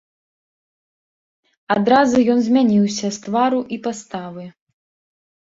Адразу 1.75 2.17
ён 2.35 2.39
змяніўся 2.47 3.07
з 3.19 3.23
твару 3.27 3.61
і 3.77 3.81
паставы. 3.87 4.43